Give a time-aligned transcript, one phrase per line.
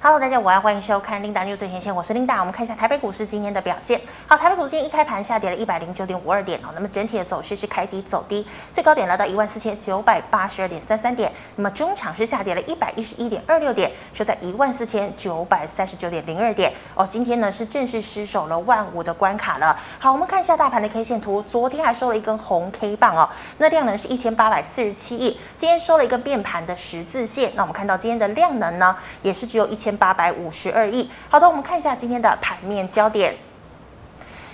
[0.00, 2.38] Hello，大家午安，欢迎收看 Linda News 最前线，我是 Linda。
[2.38, 4.00] 我们看一下台北股市今天的表现。
[4.28, 17.04] 好，台北股市今天一开盘下跌了一百零九点五二点哦，那么整体的走势是开低走低，最高点来到一万四千九百八十二点三三点，那么中场是下跌了一百一十一点二六点，收在一万四千九百三十九点零二点哦。
[17.10, 19.76] 今天呢是正式失守了万五的关卡了。
[19.98, 23.28] 好，我们看一下大盘的 K 线图，昨天还收了一根红 K 棒哦，
[23.58, 30.58] 那量能是一千八百四十七亿，今天收了一个变盘的十字线，那我们看到今天的量能呢也是只有一千八百五十。
[30.58, 31.08] 十二亿。
[31.28, 33.32] 好的，我们看一下今天的盘面焦点。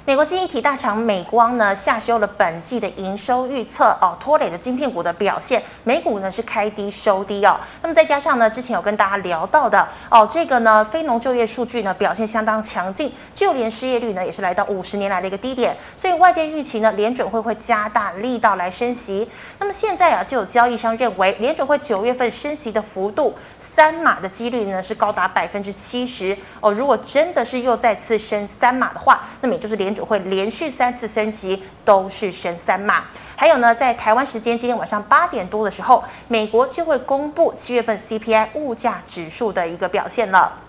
[0.07, 7.59] 美国记忆体大厂美光呢下修了本季的营收预测哦，拖累的晶片股的表现，美股呢是开低收低哦。
[7.81, 19.27] 那么再加上呢，之前有跟大家聊到的哦，这个呢非农就业数据呢表现相当强劲，就连失业率呢也是来到五十年来的一个低点，所以外界预期呢联准会会加大力道来升息。
[19.59, 26.71] 那么现在啊，就有交易商认为联准会九月份升息的幅度三码的几率呢是高达百分之七十哦。
[26.71, 33.05] 如果真的是又再次升三码的话，那么也就是联就会连续三次升级都是升三码，
[33.37, 40.64] 还有呢，在台湾时间今天晚上八点多的时候，美国就会公布七月份 CPI 物价指数的一个表现了。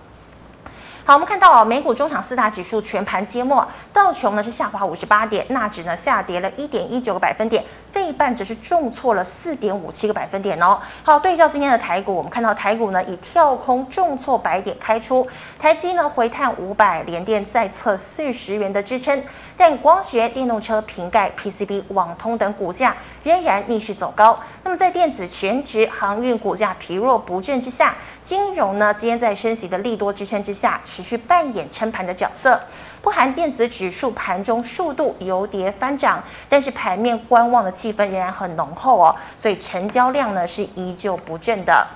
[1.07, 10.79] 好，我们看到哦，美股中场四大指数全盘揭幕，道琼呢是下滑五十八点，纳指呢下跌了一点一九个百分点，费半则是重挫了四点五七个百分点哦。
[11.03, 15.27] 好，对照今天的台股，我们看到台股呢以跳空重挫百点开出，
[15.59, 19.21] 台积呢回探五百，连电再测四十元的支撑。
[19.57, 24.37] 但光学、电动车、瓶盖、PCB、网通等股价仍然逆势走高。
[24.63, 32.59] 那么在电子、全值、航运股价疲弱不振之下，金融呢今天在升息的利多支撑之下，持续扮演撑盘的角色。
[33.01, 41.87] 不含电子指数盘中数度由跌翻涨，但是盘面观望的气氛仍然很浓厚哦，所以成交量呢是依旧不振的。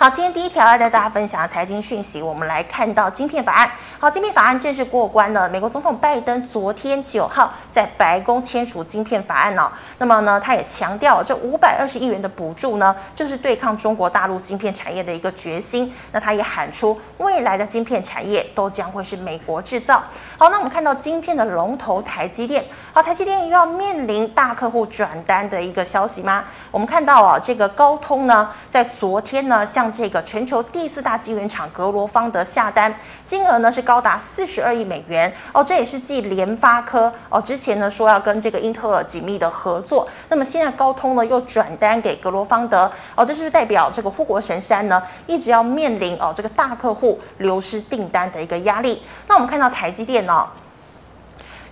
[0.00, 3.70] 好，今天第一条要带大家分享的财经讯息，我们来看到晶片法案。
[3.98, 5.46] 好，晶片法案正式过关了。
[5.46, 9.70] 美国总统拜登昨天九号在白宫签署晶片法案哦。
[9.98, 15.94] 那么呢，他也强调这五百二十亿元的补助呢，就是对抗中国大陆晶片产业的一个决心。
[16.12, 20.02] 那他也喊出未来的晶片产业都将会是美国制造。
[20.38, 22.64] 好，那我们看到晶片的龙头台积电，
[22.94, 26.44] 好，台积电又要面临大客户转单的一个消息吗？
[26.70, 49.02] 我们看到啊，这个高通呢，在昨天呢，向这个全球第四大晶圆厂格罗方德下单，金额呢是高达四十二亿美元哦，这也是继联发科哦之前呢说要跟这个英特尔紧密的合作，那么现在高通呢又转单给格罗方德哦，这是不是代表这个护国神山呢一直要面临哦这个大客户流失订单的一个压力？
[49.26, 50.48] 那我们看到台积电呢？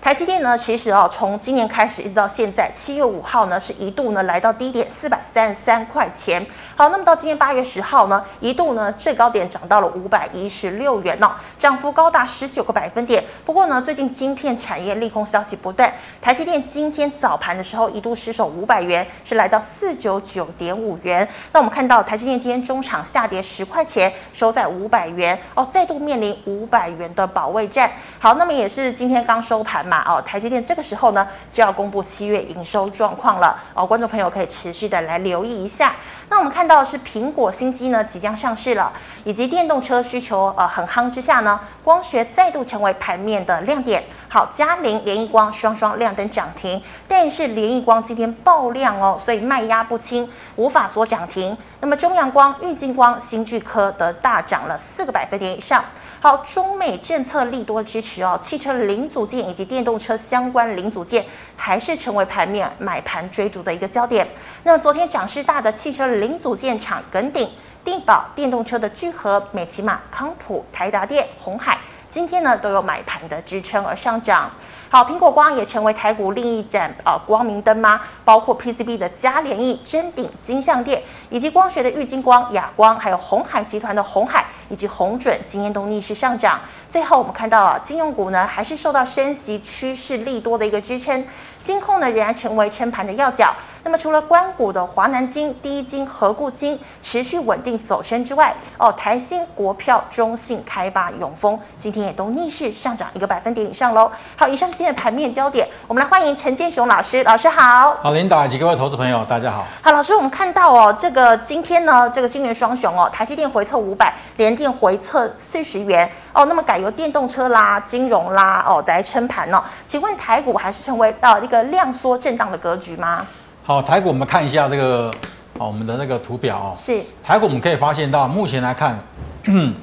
[0.00, 6.44] 台积电呢，其实哦，从今年开始一直到现在，七月五号呢是一度呢来到低点四百三十三块钱。
[6.76, 13.22] 好，那么到今天八月十号呢，一度呢最高点涨到了五百一十六元哦，涨幅高达十九个百分点。
[13.44, 15.92] 不过呢，最近晶片产业利空消息不断，
[16.22, 21.28] 台积电今天早盘的时候一度失守五百元，是来到四九九点五元。
[21.52, 27.90] 那我们看到台积电今天中场下跌十块钱，收在五百元哦，再度面临五百元的保卫战。
[28.20, 29.87] 好，那么也是今天刚收盘。
[29.88, 35.96] 嘛哦，台积电这个时候呢就要公布七月营收状况了哦，观众朋友可以持续的来留意一下。
[36.28, 38.92] 那我们看到是苹果新机呢即将上市了，
[39.24, 44.04] 以及电动车需求呃很夯之下呢，光学再度成为盘面的亮点。
[44.30, 51.56] 好，嘉陵、联亿光双双亮灯涨停，但是联亿光今天爆量哦，所以卖压不轻，无法锁涨停。
[51.80, 55.82] 那么中阳光、玉晶光、新巨科的大涨了四个百分点以上。
[56.20, 61.24] 好，中美政策利多支持哦，汽车零组件以及电动车相关零组件
[61.56, 64.28] 还是成为盘面买盘追逐的一个焦点。
[64.62, 67.48] 那么昨天涨势大的汽车零组件厂耿鼎、
[67.82, 71.78] 定宝、电动车的聚合、美琪玛、康普、台达电、鸿海，
[72.18, 74.50] 今天呢都有买盘的支撑而上涨。
[74.90, 78.00] 好，苹果光也成为台股另一盏呃光明灯吗？
[78.24, 86.60] 包括 PCB 的嘉联益、臻鼎、金相店，以及光学的玉晶光、亚光，还有红海集团的红海以及红准，今天都逆势上涨。
[86.88, 91.24] 最后我们看到啊，金融股呢还是受到升息趋势利多的一个支撑，
[91.62, 93.54] 金控呢仍然成为撑盘的要角。
[93.84, 104.10] 那么除了关谷的华南金、第一金、和固金持续稳定走升之外，哦，台新、国票、中信、开发、永丰今天也都逆势上涨一个百分点以上喽。
[104.36, 107.96] 好，以上是今天的盘面焦点，我们来欢迎陈建雄老师，老师好。
[108.02, 109.64] 好，领导以及各位投资朋友，大家好。
[109.80, 123.26] 好，老师，我们看到哦，这个今天呢，这个金元双雄哦，台积电回测五百，联电回测四十元哦，那么改由电动车啦、金融啦哦来撑盘哦，请问台股还是成为呃一个量缩震荡的格局吗？
[123.64, 125.10] 好，台股我们看一下这个，
[125.58, 126.72] 好，我们的那个图表哦。
[126.76, 127.02] 是。
[127.22, 128.98] 台股我们可以发现到，目前来看，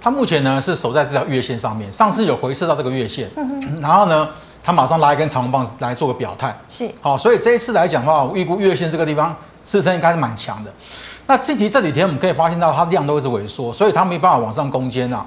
[0.00, 4.28] 它目前呢是守在这条月线上面，上次有回撤到这个月线，嗯、然后呢，
[4.62, 9.34] 它马上拉一根长红棒来做个表态，是好，所以这一次来讲的话，我预估月线这个地方
[9.64, 10.72] 支撑应该是蛮强的。
[11.26, 15.26] 那近期这几天我们可以发现到它量都一直萎缩，所以它没办法往上攻坚啊。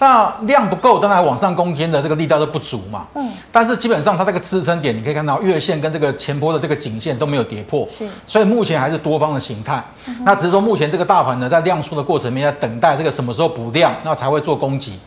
[0.00, 3.06] 那量不够，当然往上攻坚的这个力道都不足嘛。
[3.14, 3.30] 嗯。
[3.50, 7.86] 但是基本上它这个支撑点，你可以看到月线跟这个前波的这个颈线都没有跌破。
[7.92, 8.06] 是。
[8.26, 9.82] 所以目前还是多方的形态。
[10.06, 10.16] 嗯。
[10.24, 14.98] 那只是说目前这个大盘呢，在量缩的过程里面，在等待这个什么时候补量，那才会做攻击。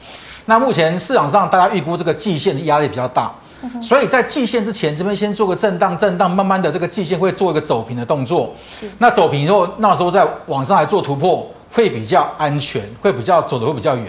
[0.46, 3.82] 那目前市场上大家预估这个季线的压力比较大，嗯。
[3.82, 8.54] 所以在季线之前，这边先做个震荡，震荡，慢慢的这个季线会做一个走平的动作。
[8.70, 8.92] 是。
[8.98, 14.08] 那走平之后，那时候再往上来做突破，会比较安全，会比较走的会比较远。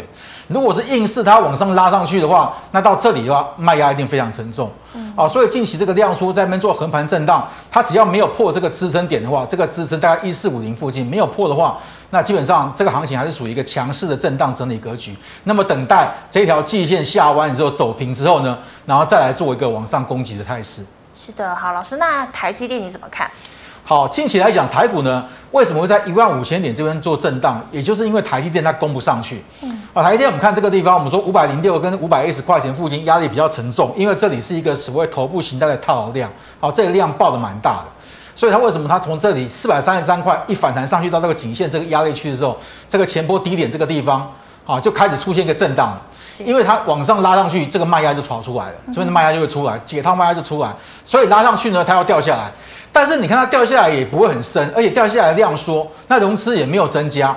[0.48, 4.70] 如果是硬是它往上拉上去的话，那到这里的话，卖压一定非常沉重。
[4.94, 11.78] 嗯，啊，所以近期这个量缩在那边做横盘震荡，它只要没有破这个支撑点的话，这个支撑大概一四五零附近没有破的话，
[12.10, 15.16] 那基本上这个行情还是属于一个强势的震荡整理格局。
[15.44, 20.84] 那么等待这条季线下弯之后走平之后呢，然后再来做一个往上攻击的态势。
[21.14, 23.30] 是的，好，老师，那台积电你怎么看？
[23.84, 27.60] 好，近期来讲，台股呢为什么会在一万五千点这边做震荡？
[27.72, 29.44] 也就是因为台积电它攻不上去。
[29.60, 36.30] 嗯，啊，台积电我们看这个地方，我们说五百零六跟五百一十块钱附近压力比较沉重，因为这里是一个所谓头部形态的套牢量。
[36.60, 37.86] 好，这个量爆的蛮大的，
[38.36, 42.56] 所以它为什么它从这里四百三十三块一反弹上去到这个颈线这个压力区的时候，
[42.88, 44.32] 这个前波低点这个地方
[44.64, 46.00] 啊就开始出现一个震荡了，
[46.38, 50.72] 因为它往上拉上去，这个卖压就跑出来了，这边的卖压就会出来，解套卖压就出来，
[51.04, 52.52] 所以拉上去呢，它要掉下来。
[52.92, 57.34] 但是你看它掉下来也不会很深，而且掉下来的量缩，那融资也没有增加，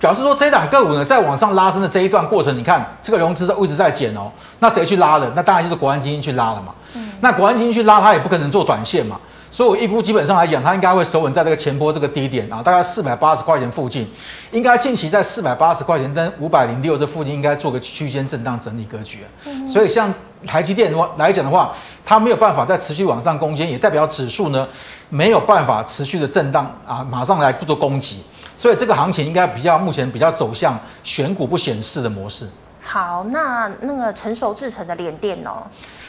[0.00, 4.30] 表示说这档个股呢在往上拉升的这一段过程，你看这个融资都一直在减哦。
[4.58, 5.30] 那谁去拉的？
[5.36, 6.74] 那当然就是国安基金去拉了嘛。
[6.94, 7.12] 嗯。
[7.20, 9.18] 那国安基金去拉，它也不可能做短线嘛。
[9.56, 14.06] 所以我预估基本上来讲，它应该会守稳在这个前波这个低点啊，大概四百八十块钱附近，
[14.50, 19.20] 应该近期在四百八十块钱跟五百零六这附近应该做个区间震荡整理格局。
[19.46, 19.66] 嗯。
[19.66, 20.12] 所以像
[20.46, 21.72] 台积电的话来讲的话，
[22.04, 24.68] 它没有办法再持续往上攻坚，也代表指数呢。
[25.08, 28.22] 没有办法持续的震荡啊，马上来做攻击，
[28.58, 32.46] 所以这个行情应该比较目前比较走向选股不选市的模式。
[32.82, 35.62] 好，那那个成熟制成的联电哦，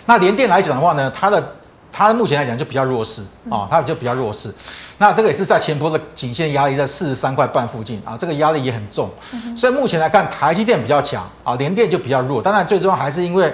[0.05, 1.55] 那联电来讲的话呢，它的
[1.91, 4.53] 它目前来讲就比较弱势啊，它就比较弱势。
[4.97, 9.09] 那这个也是在前波的颈线压力在四十三块半附近啊，这个压力也很重。
[9.55, 12.41] 所以目前来看，台积电比较强啊，联电就比较弱。
[12.41, 13.53] 当然，最重要还是因为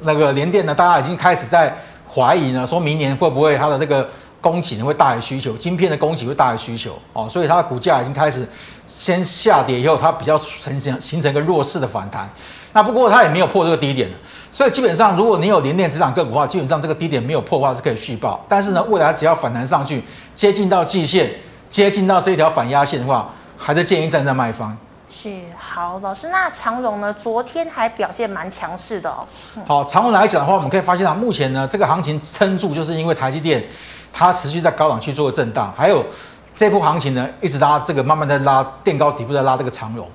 [0.00, 1.74] 那个联电呢，大家已经开始在
[2.12, 4.08] 怀疑呢，说明年会不会它的这个。
[4.44, 8.46] 供给呢会大于需求，晶片的供给会大于需求哦，所以它的股价已经开始
[8.86, 12.28] 先下跌，以后它比较呈现形成一个弱势的反弹。
[12.74, 14.10] 那不过它也没有破这个低点，
[14.54, 18.40] 所以基本上如果你有联电这档个股的话，基本上这个低点没有破的话是可以续报。
[18.48, 20.00] 但是呢，未来只要反弹上去，
[20.36, 21.28] 接近到季线，
[21.68, 23.28] 接近到这条反压线的话，
[23.58, 24.78] 还是建议站在卖方。
[25.10, 25.28] 是
[25.58, 27.12] 好，老师，那长荣呢？
[27.12, 29.26] 昨天还表现蛮强势的哦。
[29.66, 33.60] 好，长荣来讲的话，我们可以发现啊，目前呢这个行情撑住，就是因为台积电。
[34.16, 36.04] 它持续在高档去做震荡，还有
[36.54, 40.08] 这波行情呢，一直拉这个慢慢在拉垫高底部，在拉这个长荣。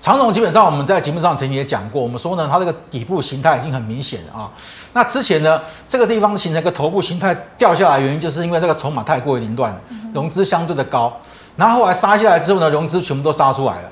[0.00, 4.50] 长荣基本上我们在节目上曾经也讲过，我们说呢，它这个底部形态已经很明显了啊。
[4.92, 9.76] 那之前呢，这个地方形成一个头部形态掉下来，原因就是因为这个筹码太过于凌乱，
[10.14, 11.12] 融资相对的高。
[11.56, 13.88] 然后后来杀下来之后呢，融资全部都杀出来了。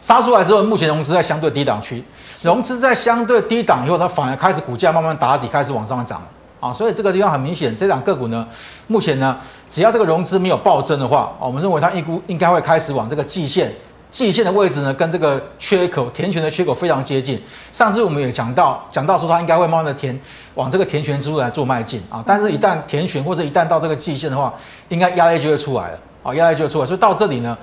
[0.00, 2.02] 杀出来之后，目前融资在相对低档区，
[2.42, 6.20] 融资在相对低档以后，它反而开始股价慢慢打底，开始往上涨。
[6.58, 8.46] 啊，所以这个地方很明显，这档个股呢，
[8.86, 9.36] 目前呢，
[9.68, 13.72] 只要这个融资没有暴增的话，我们认为它预估应该会开始往这个季线，
[14.12, 17.42] 季线的位置呢，跟这个缺口填权的缺口非常接近。
[17.72, 20.16] 上次我们也讲到，讲到说它应该会慢慢的填
[20.54, 24.52] 往这个填权之路来做迈进啊，但是一旦填权或者一旦到这个季线的话，
[24.90, 27.56] 应该压力就会出来了啊，压力就会出来，所以到这里呢，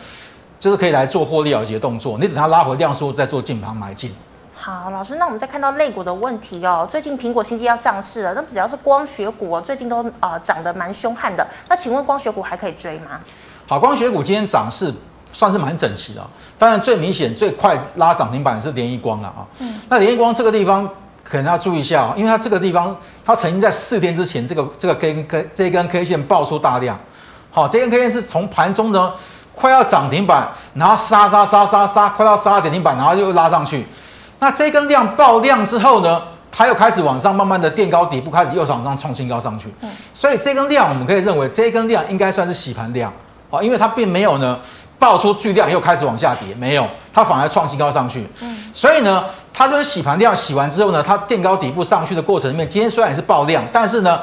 [0.60, 4.12] 就是可以来做获利了结的动作，你等它拉回量缩再做进盘买进。
[4.62, 6.86] 好，老师，那我们再看到类股的问题哦。
[6.90, 11.48] 最近苹果新机要上市了，那么只要是光学股哦，最近都呃涨得蛮凶悍的。
[11.70, 13.22] 那请问光学股还可以追吗？
[13.68, 14.92] 好，光学股今天涨势
[15.32, 16.22] 算是蛮整齐的。
[16.58, 19.46] 当然，最明显、最快拉涨停板是联一光了啊。
[19.60, 19.80] 嗯。
[19.88, 20.88] 那联一光这个地方
[21.24, 22.96] 可能要注意一下，因为它这个地方
[23.26, 27.00] 它曾经在四天之前，这个这个 K K 这一根 K 线爆出大量。
[27.52, 29.14] 好，这根 K 线是从盘中呢
[29.56, 33.86] 快要涨停板，然后杀杀杀杀杀，快到杀跌停板，然后又拉上去。
[34.40, 36.22] 那这根量爆量之后呢，
[36.52, 39.68] 它又开始往上慢慢的垫高底部，开始又往上创新高上去。
[39.82, 43.12] 嗯，所以这根量我们可以认为，这根量应该算是洗盘量，
[43.50, 44.58] 啊，因为它并没有呢
[45.00, 48.28] 爆出巨量又开始往下跌，没有，它反而创新高上去。
[48.42, 54.20] 嗯，所以呢，它这边洗盘量洗完之后呢，它垫高底部上去的过程里面，今天虽然也是爆量，但是呢，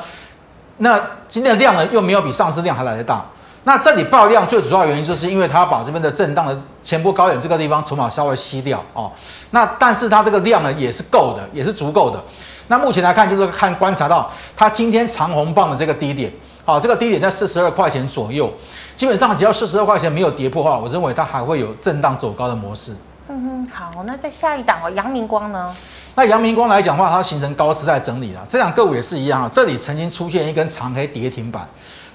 [0.77, 3.25] 那今天的量呢又没有比上次量还来得大。
[3.65, 9.11] 那这里爆量最主要原因就是因为它把这边的震荡的前波高点这个地方筹码稍微吸掉哦。
[9.51, 12.23] 那但是它这个量呢也是够的，也是足够的。
[12.69, 16.31] 那目前来看就是看观察到它今天长红棒的这个低点，
[16.67, 18.53] 好，这个低点在四十二块钱左右。
[18.97, 22.93] 基本上只要四十二块钱没有跌破的话，我认为它还会有震荡走高的模式。
[23.29, 25.73] 嗯哼，好，那在下一档哦，阳明光呢？
[26.17, 28.45] 那阳明光来讲的话，它形成高姿态整理了。
[28.51, 31.65] 这两个股也是一样啊，这里曾经出现一根长黑跌停板。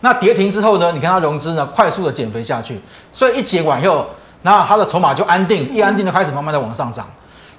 [0.02, 2.82] 那跌停之后呢，你看它融资呢快速的减肥下去，
[3.14, 4.06] 所以一结完以后，
[4.42, 7.08] 那它的筹码就安定，一安定就开始慢慢的往上涨。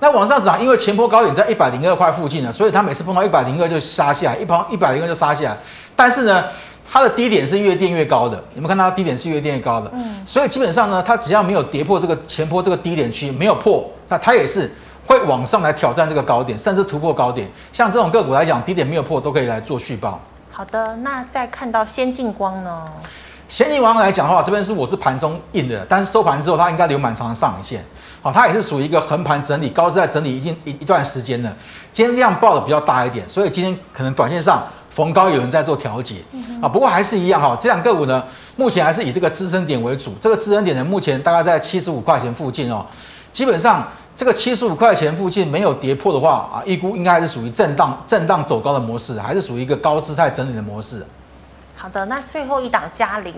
[0.01, 5.57] 那往上涨，因为前波高点在一百零二块附近呢，所以它每次碰到一百零二就杀下来，一碰一百零二就杀下来。
[5.95, 6.45] 但是呢，
[6.93, 9.91] 它的低点是越垫越高的，有没有看到它低点是越垫越高的？
[9.95, 14.71] 嗯，所以基本上呢，它只要没有跌破这个前坡这个低点区，没有破，那它也是。
[15.05, 17.51] 会往上来挑战这个高点，甚至突破高点。
[17.73, 20.19] 像这种个股来讲，低点没有破，都可以来做续报。
[20.53, 22.89] 好的，那再看到先进光呢？
[23.49, 27.85] 先进光来讲的话，这边是我是盘中印的，但是收盘之后它应该留蛮长的上影线。
[28.23, 31.53] 好，它也是属于一个横盘整理，高姿态整理已经一一段时间了。
[31.93, 36.17] 今天量爆的比较大一点，所以今天可能短线上逢高有人在做调节。
[36.61, 38.23] 啊，不过还是一样哈，这两个股呢，
[38.57, 40.15] 目前还是以这个支撑点为主。
[40.21, 42.87] 这个支撑点呢，目前大概在七十五块钱附近哦，
[43.33, 43.89] 基本上。
[44.15, 51.03] 这个七十五块钱附近没有跌破的话啊，预估应该还是属于震荡、震荡走高的模式，还是属于一个高姿态整理的模式。
[51.75, 53.35] 好的，那最后一档嘉玲，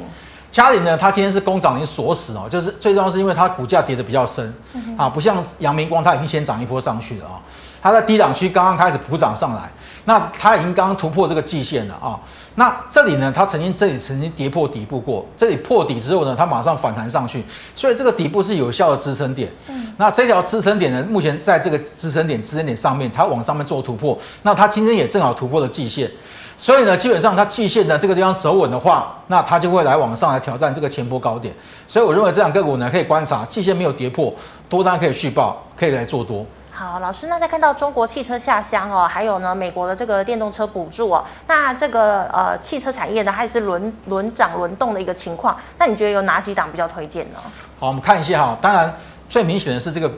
[0.51, 4.53] 嘉玲呢，它今天是攻涨停锁死哦，就是最重要是因为它股价跌得比较深
[4.99, 7.39] 啊，不像阳明光，它已经先涨一波上去了啊，
[7.81, 9.71] 它在低档区刚刚开始普涨上来。
[10.07, 12.21] 那它已经刚刚突破这个季线了啊，
[12.57, 17.43] 那这里呢，它曾经这里曾经跌破底部过，这里破底之后呢，它马上反弹上去，
[17.75, 19.51] 所以这个底部是有效的支撑点。
[19.69, 26.11] 嗯，那这条支撑点呢，目前在这个支撑点支撑点上面，它往上面做突破，那它今天也正好突破了季线，
[26.59, 31.53] 所以呢，基本上它季线呢这个地方走稳的话，那它就会来往上来挑战这个前波高点，
[31.89, 34.33] 所以我认为这两个股呢可以观察，季线没有跌破，
[34.69, 36.45] 多单可以续报，可以来做多。
[36.77, 45.57] 好，老师，那在看到中国汽车下乡哦，还有呢，美国的这个电动车补助哦，那这个呃汽车产业呢，还是轮轮涨轮动的一个情况。
[45.79, 47.39] 那你觉得有哪几档比较推荐呢？
[47.79, 48.93] 好，我们看一下哈，当然
[49.29, 50.11] 最明显的是这个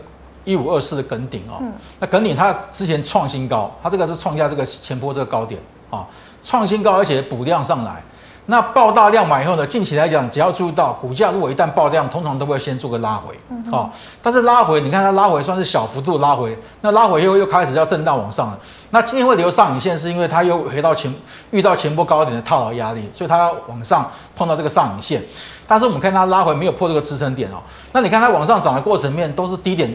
[0.44, 1.70] 一五二四的耿鼎哦，嗯、
[2.00, 5.60] 那耿鼎它之前创新高，它这个是创下这个前波这个高点
[5.90, 6.06] 啊，
[6.42, 8.02] 创新高而且补量上来。
[8.48, 13.90] 那爆大量买以后呢，近期来讲，只要注意到股价如果一旦爆量，通常都会先做个拉回，嗯，哦，
[14.22, 18.58] 但是拉回，你看它拉回算是小幅度拉回，那拉回又又开始要震荡往上了。
[18.90, 21.12] 那今天会留上影线，是因为它又回到前
[21.50, 25.20] 遇到前波高点的套牢压力，所以它要往上碰到这个上影线。
[25.66, 27.56] 但是我们看它拉回没有破这个支撑点哦，
[27.90, 29.92] 那你看它往上涨的过程面都是低点。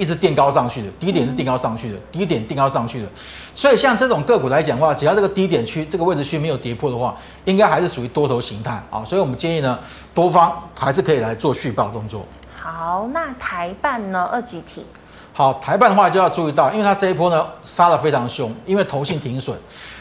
[0.00, 3.08] 一直垫高上去的，低点是垫高上去的，低点垫高上去的，
[3.54, 7.14] 所以像这种个股来讲的话，只要这个低点区这个位置区没有跌破的话，
[7.44, 9.78] 应该还是属于多头形态啊，所以我们建议呢，
[10.14, 12.24] 多方还是可以来做续报动作。
[12.58, 14.26] 好，那台办呢？
[14.32, 14.86] 二级体。
[15.34, 19.54] 好，台办的话就要注意到，因为它这一波呢杀的非常凶，因为投信停损，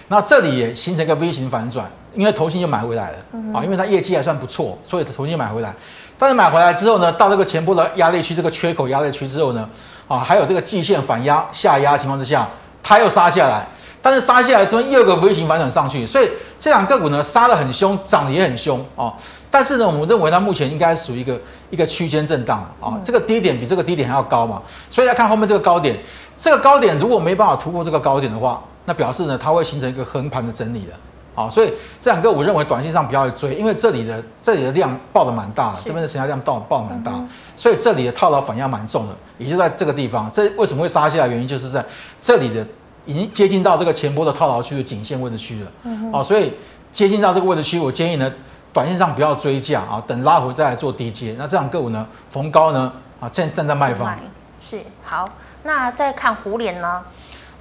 [0.08, 3.18] 那这里也形成一个 V 型反转，因为投信就买回来了
[3.54, 5.76] 啊，因为它业绩还算不错，所以投信买回来。
[6.20, 9.68] 但是买回来之后呢，到这个前波的压力区，这个缺口压力区之后呢，
[10.06, 12.46] 啊，还有这个季线反压下压情况之下，
[12.84, 13.66] 它又杀下来。
[14.02, 19.14] 但是杀下来之后又有个 V 型反转上去，所以这两个股呢杀得很凶，涨得也很凶啊。
[19.52, 25.98] 但是呢，我们认为它目前应该属于一个一个区间震荡啊，这个低点比这个低点还要高嘛，所以要看后面这个高点，
[26.38, 30.94] 这个高点如果没办法突破这个高点的话，那表示呢它会形成一个横盘的整理的。
[31.40, 37.14] 好，所以这两个我认为短线上不要追，因为这里的这里的量爆的蛮大的，这边的成交量爆爆蛮大，
[37.56, 40.30] 所以这里的套牢反压蛮重的，也就在这个地方。
[40.34, 41.28] 这为什么会杀下来？
[41.28, 41.82] 原因就是在
[42.20, 42.68] 这里的
[43.06, 45.72] 已经接近到这个前波的套牢区的颈线位置区了。
[45.84, 46.52] 嗯好，所以
[46.92, 48.30] 接近到这个位置区，我建议呢，
[48.74, 51.34] 短线上不要追价啊，等拉回再来做低接。
[51.38, 52.92] 那这样个股呢，逢高呢
[53.22, 54.14] 啊，现在站在卖方。
[54.62, 55.30] 是好，
[55.64, 57.02] 那再看胡连呢？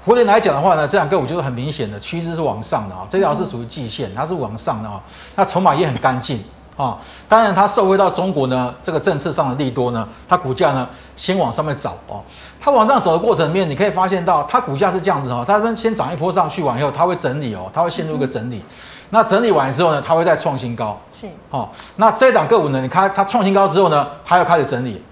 [0.04, 4.98] 胡连来讲的话呢，这两个我觉得很明显的趋势是往上的啊，这条是属于季线，它是往上的啊，
[5.34, 6.42] 那筹码也很干净
[6.78, 6.96] 啊。
[7.28, 12.22] 当然，它受惠到中国呢这个政策上的利多呢，它股价呢先往上面走哦。
[12.60, 18.62] 它往上走的过程里面，你可以发现到它股价是这样子哈，它们先涨一波上去完以后，它会整理哦，它会陷入一个整理。
[19.10, 20.98] 那整理完之后呢，它会再创新高。
[21.12, 25.02] 是哦，那这档个股呢，你看它创新高之后呢，它又开始整理，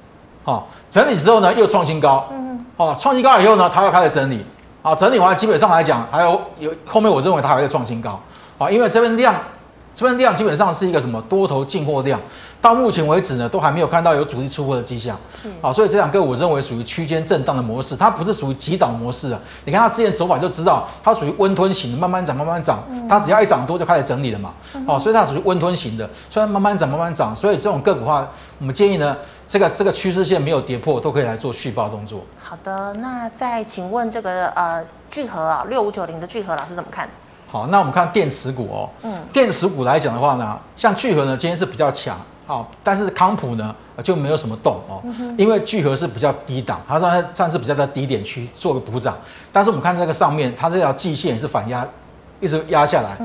[0.45, 4.45] 哦，整理之后呢又创新高，嗯，哦，创新高以后呢，它又开始整理。
[4.87, 8.21] 啊，整理完基本上来讲，还有有后面，我认为它还在创新高
[8.57, 9.35] 啊，因为这边量
[9.97, 12.21] 这边量基本上是一个什么多头进货量，
[12.62, 15.19] 到目前为止呢，都还没有看到有主力出货的迹象。
[15.35, 19.40] 是，啊，所以这两个我认为属于区间震荡的模式，它不是属于急涨模式啊。
[19.64, 22.78] 你看它之前走法就知道，它属于温吞型的，慢慢涨，慢慢涨。
[23.09, 24.52] 它只要一涨多就开始整理了嘛。
[24.87, 27.35] 哦，所以它属于温吞型的，虽然慢慢涨，慢慢涨。
[27.35, 28.28] 所以这种个股的话，
[28.61, 29.16] 我们建议呢，
[29.49, 32.21] 这个这个趋势线没有跌破，都可以来做续报动作。
[32.48, 37.08] 好的，那再请问这个呃聚合啊，六五九零的聚合老师怎么看？
[37.50, 38.88] 好，那我们看电池股哦。
[39.02, 43.74] 嗯，电池股来讲的话呢，像聚合呢，今天是比较强，好，但是康普呢
[44.04, 45.02] 就没有什么动哦，
[45.36, 49.16] 因为聚合是比较低档，它算算是比较在低点区做个补涨。
[49.52, 51.84] 但是我们看这个上面，它这条季线是反压，
[52.38, 53.16] 一直压下来，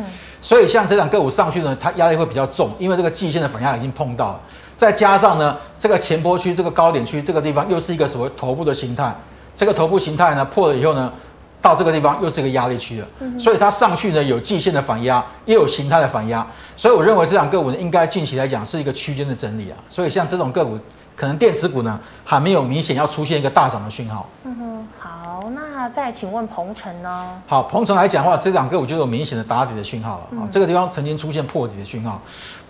[0.41, 4.39] 所以像这两个股上去呢，它压力会比较重，因为这个季线的反压已经碰到了，
[4.81, 9.15] 再加上呢，这个前波区这个高点区这个地方又是一个所谓头部的形态，
[9.55, 11.13] 这个头部形态呢破了以后呢。
[11.61, 13.07] 到这个地方又是一个压力区了，
[13.37, 16.43] 所以它上去呢有季线的反压，也有形态的反压，
[16.75, 19.77] 所以我认为这两个股呢应该近期来讲是一个区间的整理啊。
[19.87, 20.75] 所以像这种个股，
[21.15, 24.27] 可能电子股呢还没有明显要出现一个大涨的讯号。
[24.43, 27.27] 嗯哼，好，那再请问鹏程呢？
[27.45, 30.49] 好，鹏程来讲的话，这两个股就有明显的打底的讯号了啊。
[30.51, 32.19] 这个地方曾经出现破底的讯号，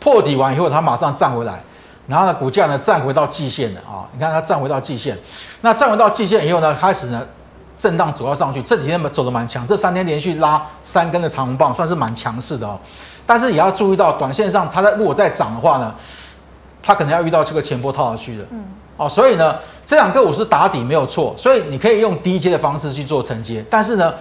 [0.01, 1.62] 破底完以后它马上站回来，
[2.12, 4.06] 然后呢股价呢站回到季线了啊。
[4.13, 5.18] 你看它站回到季线，
[5.62, 7.25] 那站回到季线以后呢，开始呢。
[7.82, 12.77] 震荡主要上去，这几天走的蛮强，这三天连续拉三根的长红棒，算是蛮强势的哦。
[13.25, 15.91] 但是也要注意到，短线上它在如果再涨的话呢，
[16.84, 18.65] 它可能要遇到这个前波套牢区的，嗯，
[18.98, 24.13] 哦，所以呢，这两个我是打底没有错，所以你可以用低阶的方式去做承接，但是呢，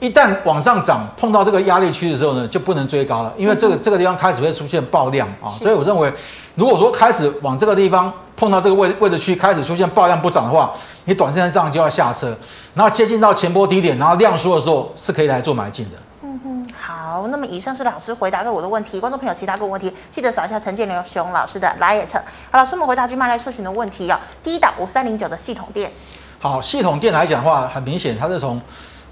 [0.00, 6.12] 一旦往上涨碰到这个压力区的时候呢，就不能追高了，因为这个这个地方开始会出现爆量啊，所以我认为，
[6.54, 10.72] 如果说开始往这个地方碰到这个位位置区开始出现爆量不涨的话，
[11.04, 12.36] 你短线上就要下车。
[12.74, 15.92] 然后接近到前波低点，然后量缩的时候是可以来做买进的。
[16.22, 22.04] 嗯哼，好，那么以上是老师回答过我的问题，观众朋友其他个问题记得扫一下陈建龙熊老师的 LINE。
[22.50, 24.20] 好，老师，我们回答君麦来社群的问题啊。
[24.42, 25.92] 第一档五三零九的系统店，
[26.40, 28.60] 好，系统店来讲的话，很明显它是从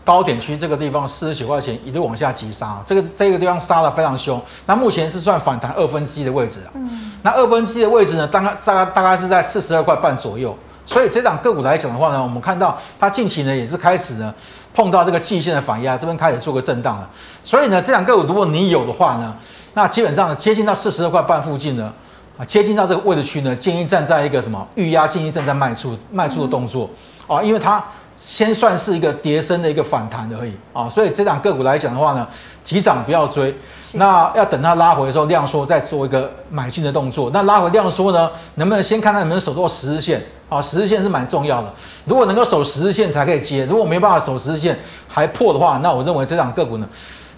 [0.04, 4.40] 高点区这个地方四十九块钱一路往下急杀，这个这个地方杀的非常凶。
[4.66, 6.70] 那目前是算反弹二分之一的位置啊。
[6.74, 10.56] 嗯，那二分之一的位置呢，大概大概大概是在四十二块半左右。
[10.84, 14.34] 所以这档个股来讲的话呢，我们看到它近期呢也是开始呢
[14.74, 17.08] 碰到这个季线的反压，这边开始做个震荡了。
[17.44, 19.32] 所以呢，这档个股如果你有的话呢，
[19.74, 21.92] 那基本上呢接近到四十二块半附近呢，
[22.36, 26.90] 啊接近到这个位置区呢，建议站在一个什么预压，建议站在卖出卖出的动作
[27.28, 27.82] 啊，因为它
[28.24, 30.88] 先算是一个跌升的一个反弹而已啊。
[30.88, 32.26] 所以这档个股来讲的话呢，
[32.62, 33.52] 急涨不要追。
[33.94, 37.30] 那要等它拉回的时候量缩，再做一个买进的动作。
[37.34, 40.22] 那拉回量缩呢，能不能先看看能不能守住十日线？
[40.48, 41.70] 啊，十日线是蛮重要的。
[42.06, 46.88] 如果能够守十日线才可以接，如果没办法守十日线还破的话，那我认为这档个股呢，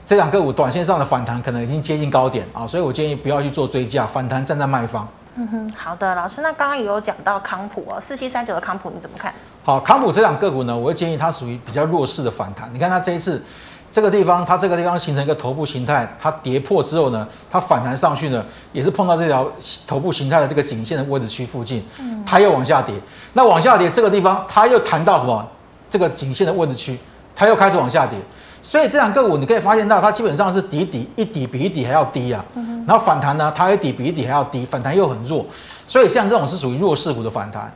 [0.07, 5.09] 这档个股短线上的反弹可能已经接近高点啊，所以我建议不要去做追加，反弹站在卖方。
[5.37, 9.35] 嗯哼，好的，老师，那刚刚也有讲到康普哦，四七三九的康普你怎么看？
[9.65, 12.71] 好，康普这档个股呢，我会建议它属于比较弱势的反弹。
[12.73, 13.43] 你看它这一次。
[13.91, 19.49] 这个地方，它这个地方形成一个头部形态，它跌破之后呢，它反弹上去呢，也是碰到这条
[19.87, 21.81] 头部形态的这个颈线的位置区附近，
[22.27, 22.93] 它又往下跌。
[23.35, 25.47] 那往下跌这个地方，它又弹到什么？
[25.89, 26.99] 这个颈线的位置区，
[27.37, 28.19] 它又开始往下跌。
[28.65, 32.45] 所以这两个股你可以发现到，它基本上是底底一底比一底还要低啊。
[32.85, 35.47] 然后反弹呢，它一底比一底还要低，反弹又很弱。
[35.87, 37.73] 所以像这种是属于弱势股的反弹。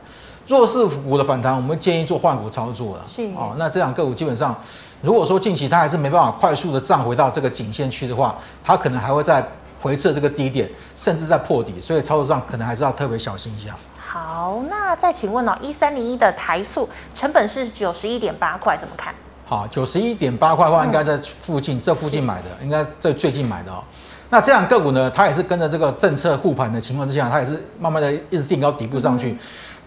[0.49, 3.03] 弱势股的反弹，我们建议做换股操作了。
[3.07, 4.53] 是哦，那这两个股基本上。
[5.01, 9.41] 如果说近期它还是没办法快速的站回到这个颈线区的话，它可能还会再
[9.79, 13.73] 回撤这个低点，甚至在破底，所以操作上可能还是要特别小心一下。
[13.95, 19.15] 好，那再请问哦，一三零一的台塑成本是九十一点八块，怎么看？
[19.45, 23.81] 好，九十一点八块的话，应该在附近、嗯、这附近买的，应该在最近买的哦。
[24.29, 29.37] 那这两个股呢，它也是跟着这个政策护盘的情况之下，它也是慢慢的一直定高底部上去，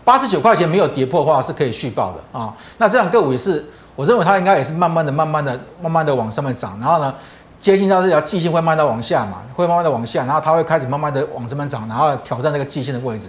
[0.04, 2.54] 八十九块钱没有跌破的话是可以续报的啊。
[2.78, 3.64] 那这样个股也是。
[3.94, 7.14] 我认为它应该也是慢慢的、慢慢的、慢慢的往上面涨，然后呢，
[7.60, 13.28] 接近到这条季线会慢慢的往下嘛，会慢慢的往下，然后它会开始慢慢的往这边涨，然后挑战这个季线的位置。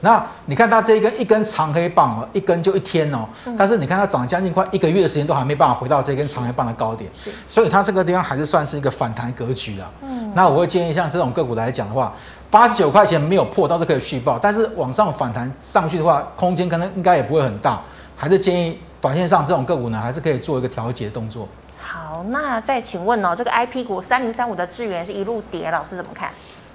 [0.00, 3.28] 那你看它这一根一根长黑棒哦，一根就一天哦，
[3.58, 7.10] 但是你看它涨了将近快一个月的时间都还没办法回到这根长黑棒的高点，
[7.46, 9.90] 所以它这个地方还是算是一个反弹格局啊。
[10.00, 12.14] 嗯，那我会建议像这种个股来讲的话，
[12.50, 17.80] 八十九块钱没有破，倒是可以续报，但是往上反弹上去的话，空间可能应该也不会很大，
[18.16, 18.78] 还是建议。
[19.00, 21.46] 短线上这种个股呢，还是可以做一个调节动作。
[21.78, 26.32] 好，那再请问哦，这个 I P 股三零三五的智源是一路跌，老师怎么看？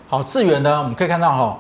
[0.08, 1.58] 好，智源呢，我们可以看到哈、哦，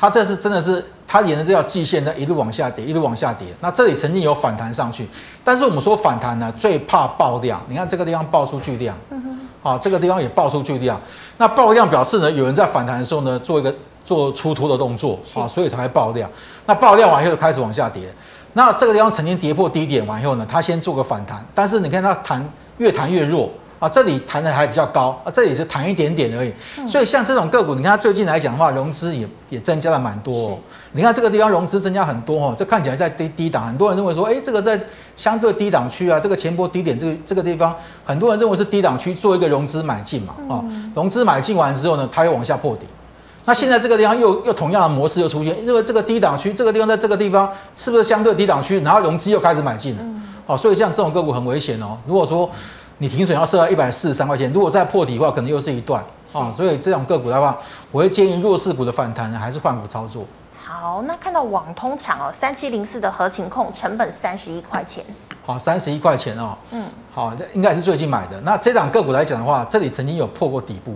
[0.00, 3.48] 它这是真的是它沿着这条季线呢一路往下跌，一路往下跌。
[3.60, 5.06] 那这里曾经有反弹上去，
[5.44, 7.60] 但是我们说反弹呢，最怕爆量。
[7.68, 9.35] 你看这个地方爆出巨量，嗯
[9.66, 11.00] 哼，好，这个地方也爆出巨量，
[11.38, 13.74] 那爆量表示呢，有人在反弹的时候呢，做一个
[14.04, 16.30] 做出脱的动作啊，所以才会爆量。
[16.66, 18.02] 那爆量完以后就开始往下跌，
[18.52, 22.48] 那这个地方曾经跌破低点完以后呢，它先做个反弹，但是你看它弹
[22.78, 23.50] 越弹越弱。
[23.78, 26.52] 啊，这里弹的还比较高啊，这里是弹一点点而已。
[26.88, 30.58] 所以像这种个股，你看它最近来讲的话，融资也也增加了蛮多哦。
[30.92, 34.80] 你看这个地方融资增加很多哦，这看起来在低低档，很多人认为说，哎，这个在
[35.16, 42.86] 相对低档区啊，这个前波低点这个这个地方，很多人认为是低档区，做一个融资买进嘛，啊，融资买进完之后呢，它又往下破底。
[43.44, 48.80] 那现在这个地方又又同样的模式又出现，因为这个低档区，这个地方在这个地方是不是相对低档区？
[48.80, 50.02] 然后融资又开始买进了，
[50.46, 51.96] 哦，所以像这种个股很危险哦。
[52.06, 52.50] 如果说
[52.98, 56.50] 你停损要设到一百四十三块钱，如果再破底的话，可能又是一段啊。
[56.50, 57.56] 所以这种个股的话，
[57.92, 60.24] 我会建议弱势股的反弹呢，还是换股操作。
[60.64, 65.04] 好，那看到网通厂哦，三七零四的合情控成本三十一块钱。
[65.44, 66.56] 好，三十一块钱哦。
[66.70, 66.84] 嗯。
[67.14, 68.40] 好，这应该是最近买的。
[68.42, 70.94] 那这档个股来讲的话，这里曾经有破过底部，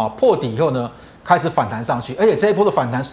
[0.00, 0.90] 啊，破底以后呢，
[1.22, 3.04] 开始反弹上去，而且这一波的反弹，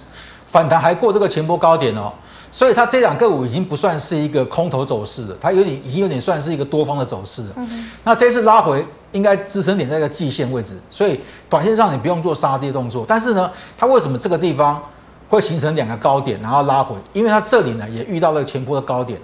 [0.48, 2.12] 反弹还过这个前波高点哦。
[2.52, 7.50] 所以它这两个股已经不算是一个空头走势了，它有点已经有点算是一个多方的走势了。
[7.58, 13.06] 嗯、那这次拉回应该支撑点在一个季线位置，所以短线上你不用做杀跌动作。
[13.08, 14.82] 但是呢，它为什么这个地方
[15.30, 16.96] 会形成两个高点，然后拉回？
[17.14, 19.20] 因为它这里呢也遇到了前波的高点，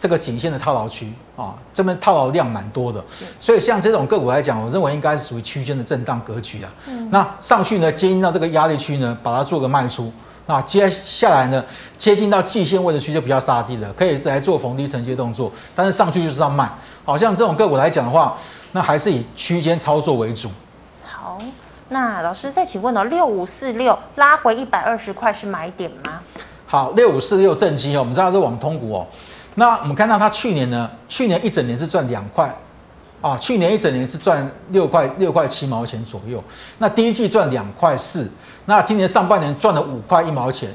[0.00, 3.04] 这个颈线的套牢区啊，这边套牢量蛮多的。
[3.38, 6.72] 所以像这种个股来讲，我认为应该是属于区间的震荡格局啊。
[6.88, 10.10] 嗯、那上去呢接近到这个压力区呢，把它做个卖出。
[10.46, 11.64] 那接下来呢，
[11.96, 16.70] 接近到季线位置区就比较杀低了，可以再来做逢低承接动作，但是上去就是要慢。
[17.04, 18.36] 好像这种个股来讲的话，
[18.72, 20.50] 那还是以区间操作为主。
[21.04, 21.38] 好，
[21.88, 26.20] 那老师再请问哦，六五四六拉回一百二十块是买点吗？
[26.66, 29.06] 好，六五四六正机哦，我们知道是网通股哦。
[29.54, 32.52] 那我们看到它去年呢，去年一整年是赚两块
[33.22, 36.44] 啊，去年一整年是赚六块六块七毛钱左右。
[36.76, 38.30] 那第一季赚两块四。
[38.64, 40.70] 那今年上半年赚了五块一毛钱，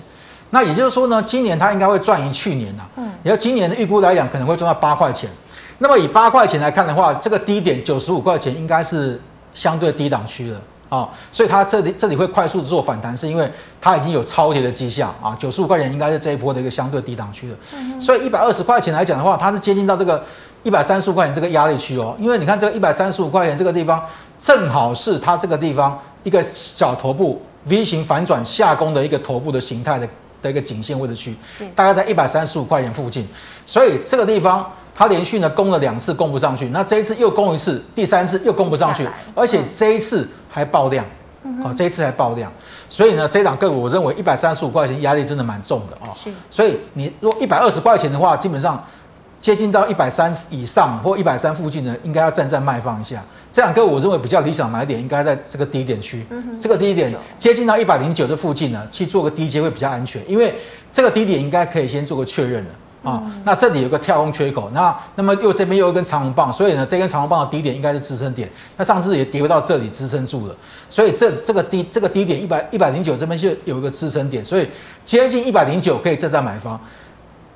[0.49, 2.83] 那也就是说呢，今年它应该会赚赢去年呐。
[2.97, 3.09] 嗯。
[3.23, 5.29] 然后今年的预估来讲，可能会赚到八块钱。
[5.77, 9.17] 那么以八块钱来看的话，这个低点九十五块钱应该是
[9.53, 11.07] 相对低档区了啊。
[11.31, 15.33] 所以它这里这里会快速的做反弹，是因为它已经有超跌的迹象啊。
[15.39, 17.55] 九十五块钱应该是这一波的一个相对低档区了。
[17.73, 18.01] 嗯。
[18.01, 20.21] 所以一百二十块钱来讲的话，它是接近到这个
[20.67, 22.13] 一百三十五块钱这个压力区哦。
[22.19, 24.03] 因为你看这个一百三十五块钱这个地方，
[24.37, 27.41] 正好是它这个地方一个小头部。
[27.69, 30.07] V 型反转下攻的一个头部的形态的
[30.41, 33.27] 的一个颈线位置区，是大概在一百三十五块钱附近，
[33.65, 41.05] 所以这个地方它连续呢攻了两次攻不上去，那这一次又攻一次，第三次又攻不上去，而且这一次还爆量，
[41.61, 42.49] 好，这一次还爆量，
[42.87, 48.81] 所以呢这档个股我认为一百三十五块钱压力真的蛮重的啊，是，所以你如果一百二十块钱的话，基本上。
[49.39, 53.23] 接近到一百三以上或一百三附近呢，应该要站在卖方一下。
[53.53, 56.25] 这两个我认为比较理想买点，应该在这个低点区。
[56.59, 60.53] 这个低点接近到一百零九的附近呢，去做个低接会比较安全，因为
[60.91, 62.69] 这个低点应该可以先做个确认了
[63.09, 63.21] 啊。
[63.25, 68.49] 嗯、那这里有个跳空缺口，那那么又这边又有一根长红棒，所以呢，这根长红棒的低点应该是支撑点。
[68.75, 70.55] 那上次也跌回到这里支撑住了，
[70.89, 74.67] 所以这这个低这个低点一百一百零九这边就有一个支撑点，所以
[75.05, 76.79] 接近一百零九可以站在买方。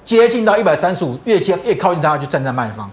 [0.04, 2.90] 接近到一百三十五，越接越靠近它，就站在卖方。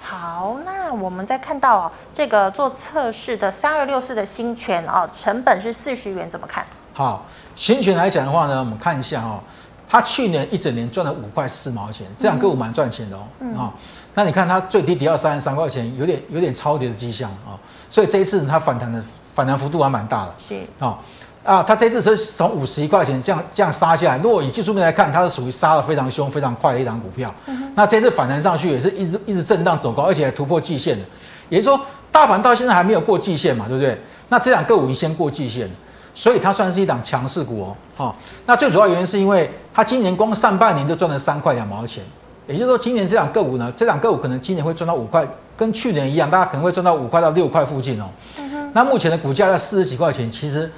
[0.00, 6.64] 好，那我们再看到哦，这个做测试的三二六四的新权哦，成本是四十元，怎么看？
[6.92, 9.40] 好，新权来讲的话呢，我们看一下哦，
[9.88, 13.20] 它去年一整年赚了五块四毛钱，这样个股蛮赚钱的哦。
[13.40, 13.56] 嗯。
[13.56, 13.72] 哦，
[14.14, 17.54] 那你看它最低跌到三十三块钱，有点有点超跌的迹象啊，
[17.88, 19.02] 所以这一次它反弹的
[19.34, 20.34] 反弹幅度还蛮大的。
[20.38, 20.98] 是啊。
[21.42, 24.18] 啊，它这次是从五十一块钱这样这样杀下来。
[24.18, 27.34] 如果以技术面来看，它是属于杀的非常凶、非常快的一档股票。
[27.46, 31.04] 嗯、那这次反弹上去也是一直一直震荡走高，而且还突破季线的。
[31.48, 33.98] 也就是说，大盘到现在还没有过季线嘛，对不对？
[34.28, 35.66] 那这两个股已经先过季线，
[36.14, 37.76] 所以它算是一档强势股哦。
[37.96, 42.04] 哦，那最主要原因是因为它今年光上半年就赚了三块两毛钱。
[42.46, 45.26] 也就是说，今年这两个股呢，这两个股可能今年会赚到五块，
[45.56, 48.04] 跟去年一样，大家可能会赚到五块到六块附近哦。
[48.36, 50.70] 嗯、那目前的股价在四十几块钱，其实。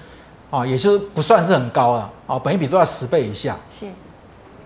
[0.53, 3.57] 啊，也就是不算是很高了啊，本一比都要十倍以下。
[3.81, 3.87] 是。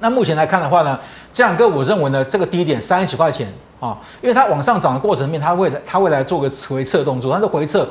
[0.00, 0.98] 那目前来看的话呢，
[1.32, 3.46] 这两个我认为呢，这个低点三十几块钱
[3.78, 7.88] 啊，因为它往上涨的过程面，它会它会来做个回撤动作，但是回撤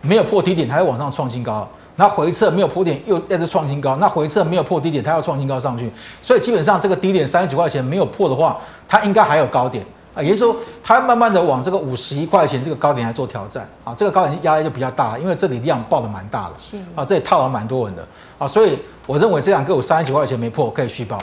[0.00, 1.68] 没有破低点，它会往上创新高。
[1.96, 3.96] 那回撤没有破点，又又是创新高。
[3.96, 5.92] 那回撤没有破低点，它要创新高上去。
[6.22, 9.84] 所以基本上这个低点三十几块钱没有破的话，它应该还有高点。
[10.14, 18.06] 啊，也就是说，它慢慢的往这个五十一块钱这个高点来做挑战啊，这个高点压力就比较大，因为这里量爆的蛮大的，是啊，这里套牢蛮多人的
[18.38, 21.18] 啊，所以我认为这两个股三十九块钱没破，可以续报。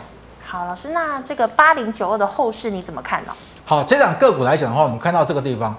[0.45, 3.32] 好，老师，那这个八零九二的后市你怎么看呢？
[3.63, 5.73] 好，这两个股来讲的话，我们看到这个地方，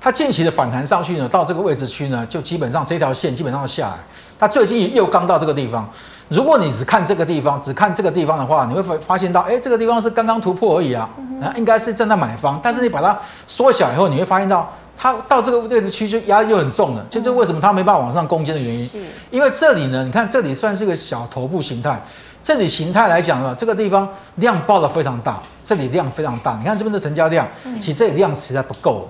[0.00, 3.98] 它近期的反弹上去呢，到这个位置区呢，就基本上这条线基本上要下来。
[4.38, 5.88] 它最近又刚到这个地方。
[6.28, 11.08] 如果你只看这个地方，只看这个地方的话，你会发发现到，哎，这个地方是刚刚突破而已啊，
[11.40, 12.58] 那应该是正在买方。
[12.62, 17.06] 但是你把它缩小以后，你会发现到，它到这个位置区就压力就很重了。
[17.08, 18.90] 这就为什么它没办法往上攻坚的原因。
[19.30, 22.00] 因为这里呢，你看这里算是一个小头部形态。
[22.42, 26.56] 这里形态来讲呢，这个地方量爆的非常大，这里量非常大。
[26.58, 27.46] 你看这边的成交量，
[27.80, 29.08] 其实这里量实在不够。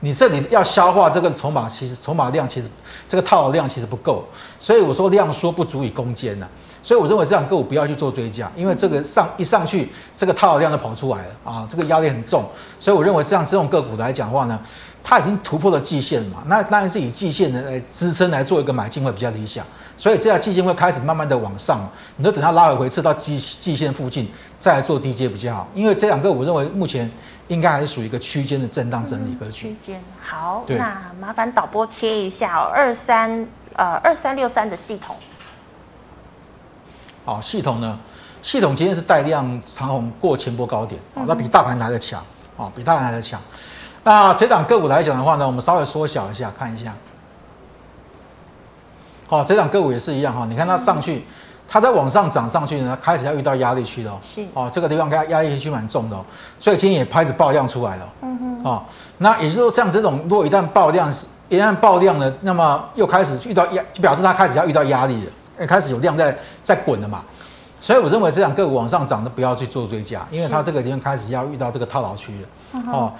[0.00, 2.68] 你这里要消化这个筹码，其实筹码量其实
[3.08, 4.24] 这个套牢量其实不够，
[4.60, 6.46] 所以我说量缩不足以攻坚呢。
[6.86, 12.44] 所以我认为这样个股不要去做追加，因为这个上一上去，这个套量就跑出来了啊，这个压力很重。
[12.78, 14.56] 所以我认为像这种个股来讲的话呢，
[15.02, 19.66] 它已经突破了季线嘛，那当然是以季线的来支撑来做一个买进会比较理想。
[19.96, 21.80] 所以这条季线会开始慢慢的往上，
[22.18, 25.66] 你就等它拉回回撤到季季线附近再来做低接比较好。
[25.74, 27.10] 因为这两个我认为目前
[27.48, 29.70] 应该还是属于一个区间的震荡整理格局。
[29.70, 33.44] 区间好，那麻烦导播切一下哦，二三
[33.74, 35.16] 呃二三六三的系统。
[37.26, 37.98] 好，系统呢，
[38.40, 42.22] 系统今天是带量长红过前波高点，啊，那比大盘来的强，
[42.56, 43.40] 啊，比大盘来的强。
[44.04, 46.94] 那这档个股来讲的话呢，我们稍微缩小一下看一下。
[49.26, 51.26] 好，这档个股也是一样哈，你看它上去，
[51.68, 54.16] 它在往上涨上去呢，开始要遇到压力区了。
[54.22, 56.16] 是哦，这个地方压压力区蛮重的，
[56.60, 58.08] 所以今天也开始爆量出来了。
[58.22, 58.64] 嗯哼。
[58.64, 58.84] 哦，
[59.18, 61.12] 那也就是说，像这种如果一旦爆量，
[61.48, 65.32] 一旦爆量了，那么又开始遇到压，就表示它开始要遇到压力了，
[65.64, 67.22] 开始有量在在滚了嘛。
[67.80, 72.80] 所以我认为这两个股往上涨的不要去做追加，因为它这个地方开始要遇到这个套牢区了。
[72.92, 73.12] 哦，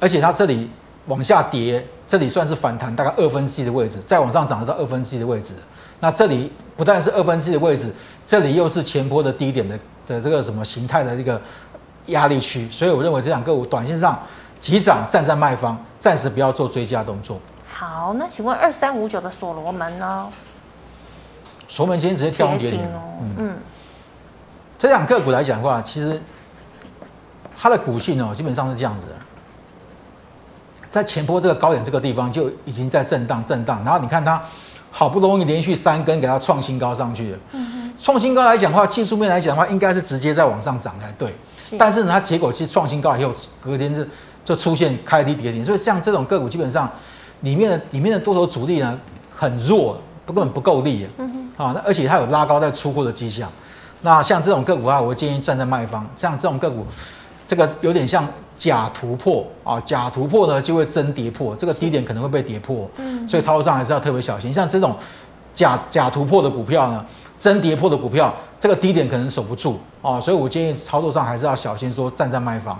[0.00, 0.70] 而且它这里。
[1.06, 5.52] 往下跌，这里算是反弹，大概二分之一的位置，再往上涨到二分之一的位置。
[6.00, 7.92] 那这里不但是二分之一的位置，
[8.26, 11.38] 这里又是前波的低点的的这个什么形态的一个
[12.06, 14.18] 压力区，所以我认为这两个股短线上
[14.58, 17.38] 急涨站在卖方，暂时不要做追加动作。
[17.70, 20.26] 好，那请问二三五九的所罗门呢？
[21.74, 23.02] 所罗门今天直接跳空跌停哦。
[23.20, 23.56] 嗯嗯，
[24.78, 26.22] 这两个股来讲的话，其实
[27.58, 29.12] 它的股性哦，基本上是这样子的。
[30.88, 34.40] 在前波这个高点这个地方就已经在震荡震荡，然后你看它
[34.92, 37.38] 好不容易连续三根给它创新高上去了。
[37.54, 41.34] 嗯，创新高来讲的话，技术面来讲的话，应该是直接在往上涨才对。
[41.76, 44.06] 但是呢，它结果是创新高以后，隔天就
[44.44, 46.88] 就出现开低跌停，所以像这种个股基本上
[47.40, 48.96] 里面的里面的多头主力呢
[49.34, 51.08] 很弱，不根本不够力。
[51.18, 51.43] 嗯哼。
[51.56, 53.50] 啊，那而且它有拉高在出货的迹象。
[54.02, 56.06] 那像这种个股啊，我会建议站在卖方。
[56.14, 56.86] 像这种个股，
[57.46, 58.26] 这个有点像。
[58.56, 64.50] 假突破啊，假突破呢就会真跌破，这个低点可能会被跌破，嗯，所以操作上还是要特别小心。
[64.52, 64.96] 像这种
[65.52, 67.04] 假假突破的股票呢，
[67.36, 72.78] 真跌破的股票，这个低点可能守不住啊，所以我建议操作上还是要小心，说站在卖方。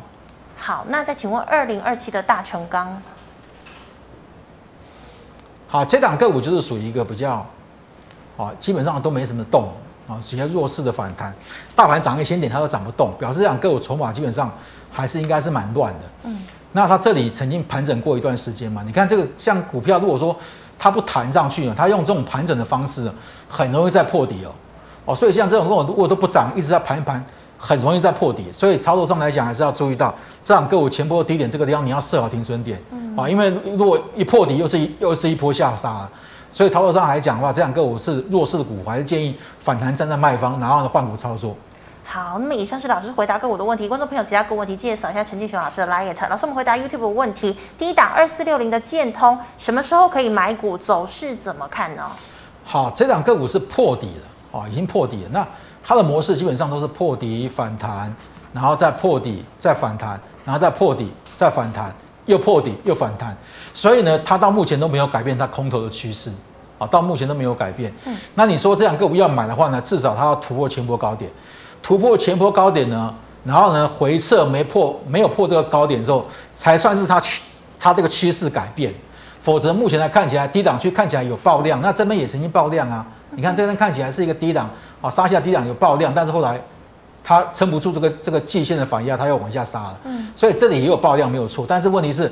[0.56, 3.02] 好，那再请问二零二七的大成钢，
[5.66, 7.44] 好，这档个股就是属于一个比较
[8.36, 9.68] 啊，基本上都没什么动
[10.08, 11.34] 啊，属于弱势的反弹，
[11.76, 14.50] 大盘涨一千点它都涨不动，表示这档个股筹码基本上。
[14.96, 18.80] 还是应该是蛮乱的，嗯，那它这里曾经盘整过一段时间嘛？
[18.86, 20.36] 你看这个像股票，如果说
[20.78, 23.10] 它不弹上去呢，它用这种盘整的方式，
[23.48, 24.54] 很容易再破底哦，
[25.06, 27.20] 哦，所以像这种如果如果都不涨，一直在盘一盘，
[27.58, 28.44] 很容易再破底。
[28.52, 36.10] 所以操作上来讲，还是要注意到这样个股前波低点这个地方，你要设好停损点，嗯，啊，因为如果一破底，又是一又是一波下杀了。
[36.54, 41.56] 所以操作上来讲的话，这两个股是弱势的股，还是建议反弹站在卖方，然后呢换股操作。
[42.04, 46.28] 好，那么以上是老师回答个股的问题，观众朋友其他个问题记得扫一下陈进雄老师的 LINE。
[46.28, 50.78] 老师，我们回答 YouTube 的问题，第一档二四六零的建通，什么时候可以买股？
[50.78, 52.08] 走势怎么看呢？
[52.62, 54.06] 好，这两个股是破底
[54.52, 55.30] 了，啊，已经破底了。
[55.32, 55.44] 那
[55.82, 58.14] 它的模式基本上都是破底反弹，
[58.52, 61.92] 然后再破底再反弹，然后再破底再反弹，
[62.26, 63.36] 又破底又反弹。
[63.72, 66.30] 所以呢，它到目前都没有改变它空头的趋势，
[66.78, 67.92] 啊，到目前都没有改变。
[68.06, 71.30] 嗯，那你说这两个股要买的话呢，至少它要突破前波高点。
[71.82, 76.24] 突破前波高点呢，然后呢回撤没破，没有破这个高点之后，
[76.56, 77.42] 才算是它趋
[77.78, 78.94] 它这个趋势改变。
[79.42, 83.04] 否则目前来看起来，低档区看起来有爆量，那这边也曾经爆量啊。
[83.32, 84.70] 你看这边看起来是一个低档
[85.02, 86.58] 啊，杀下低档有爆量，但是后来
[87.24, 90.00] 它撑不住这个这个季线的反压，它要往下杀了。
[90.04, 92.30] 嗯，所以这里也有爆量没有错，但是问题是，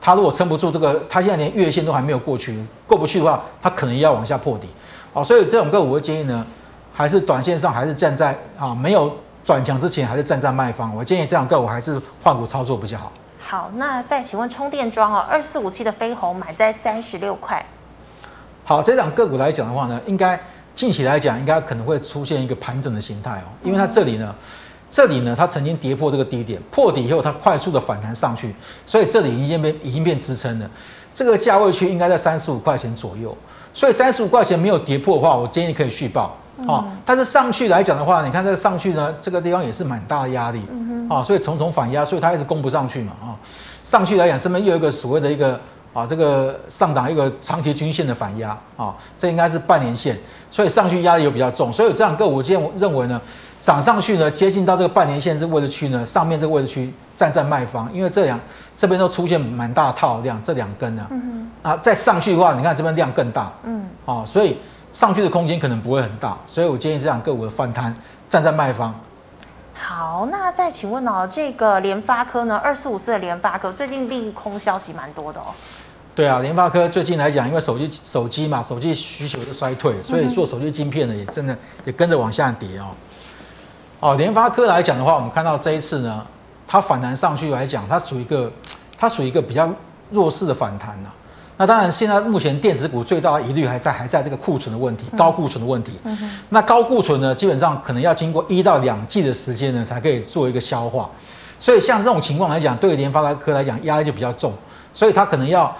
[0.00, 4.66] 它如果撑不住这个，它现在连月线都还没有过去，过不去的话，它可能要往下破底。
[5.12, 6.44] 哦，所以这种个股我会建议呢。
[6.94, 9.10] 还是短线上还是站在啊没有
[9.46, 10.94] 转强之前，还是站在卖方。
[10.94, 13.10] 我建议这样个股还是换股操作比较好。
[13.40, 17.64] 好，那再请问充电桩哦，二四五七的飞鸿买在三十六块。
[18.62, 20.38] 好，这档个股来讲的话呢，应该
[20.74, 24.34] 近期来讲应该可能会出现一个盘整的形态哦，因为它这里呢，
[24.90, 28.54] 这里呢，它曾经跌破这个低点，破底以后它快速的反弹上去，
[28.86, 30.70] 所以这里已经变已经变支撑了。
[31.14, 33.36] 这个价位区应该在三十五块钱左右，
[33.74, 36.86] 所以三十五块钱没有跌破的话，我建议可以续报啊。
[37.04, 40.60] 但是上去来讲的话，你看这个上去呢，这个地方也是蛮大的压力
[41.10, 43.36] 啊，所以重重反压，所以它一直攻不上去嘛啊。
[43.84, 45.60] 上去来讲，这边又有一个所谓的一个
[45.92, 50.18] 啊，这个上档一个长期均线的反压啊，这应该是半年线，
[50.50, 53.20] 所以上去压力又比较重，所以这样个我今天认为呢。
[53.62, 58.36] 涨上去呢，接近到这个半年线这个位置区呢，上面这个位置区站在卖方，因为这两
[58.76, 64.58] 这边都出现蛮大的套量，这两根呢，嗯哼，啊，再上去的话，你看这边量更大，嗯，啊，所以
[64.92, 67.94] 上去的空间可能不会很大，所以我建议这两个股的反弹
[68.28, 68.92] 站在卖方。
[69.74, 75.54] 好，那再请问哦，这个联发科呢，二四五四的联发科最近利空消息蛮多的哦。
[76.14, 82.88] 对啊，联发科最近来讲，因为手机手机嘛，手机需求的衰退，所以做手机晶片呢也真的也跟着往下跌哦。
[84.00, 86.22] 哦，联发科来讲的话，我们看到这一次呢，
[86.68, 88.52] 它反弹上去来讲，它属于一个，
[88.98, 89.70] 它属于一个比较
[90.10, 91.08] 弱势的反弹呐。
[91.56, 95.92] 那当然，现在目前电子股最大的疑虑还在还在这个库存的问题，高库存的问题。
[96.50, 101.08] 那高库存呢，基本上可能要经过一到两季的时间呢，才可以做一个消化。
[101.58, 104.52] 所以像这种情况来讲，对于联发科来讲，压力就比较重。
[104.94, 105.74] 所以它可能要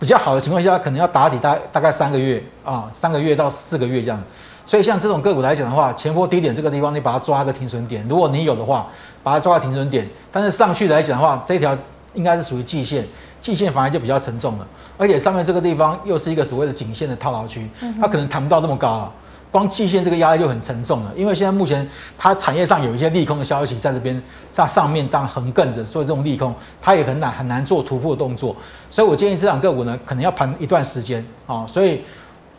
[0.00, 4.18] 比较好的情况下，可能要打底大大概三个月啊，三个月到四个月这样。
[4.64, 8.06] 所以像这种个股来讲的话，前波低点这个地方，你把它抓个停损点。
[8.08, 8.86] 如果你有的话，
[9.22, 10.08] 把它抓个停损点。
[10.32, 11.76] 但是上去来讲的话，这条
[12.14, 13.04] 应该是属于季线，
[13.42, 14.66] 季线反而就比较沉重了。
[14.96, 17.68] 而且上面这个地方又是一个所谓的颈线的套牢区，
[18.00, 19.12] 它可能弹不到那么高啊。
[19.50, 21.12] 光季线这个压力就很沉重了。
[21.16, 28.54] 因为现在目前它产业上有一些利空的消息在这边在上面当横亘着，所以这种利空它也很难很难做突破动作。
[28.88, 31.66] 所以我建议这档个股呢，可能要盘一段时间啊。
[31.66, 32.02] 所以。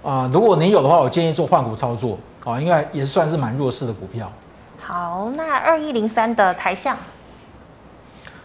[0.04, 4.34] 啊，如果你有的话，我建议做换股操作啊，应该也算是蛮弱势的股票。
[4.80, 6.97] 好，那二一零三的台象，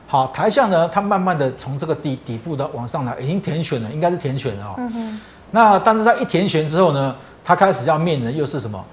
[0.07, 4.75] 好，台象呢，它慢慢的从这个底底部的往上来，已经填权了，应该是填权了哦。
[4.77, 5.21] 嗯哼。
[5.51, 8.85] 那但是它一填权之后呢，它开始要面临的又是什么？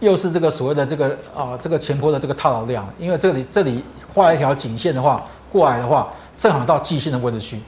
[0.00, 7.58] 又是这个所谓的这个啊，这个前波的这个套牢量，因为这里这里画一条颈线的话，过来的话，正好到季线的位置区。